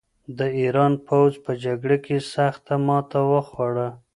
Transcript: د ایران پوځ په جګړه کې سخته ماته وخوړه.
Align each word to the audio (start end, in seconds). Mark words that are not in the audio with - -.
د 0.37 0.39
ایران 0.59 0.93
پوځ 1.07 1.31
په 1.43 1.51
جګړه 1.63 1.97
کې 2.05 2.17
سخته 2.33 2.75
ماته 2.87 3.19
وخوړه. 3.31 3.89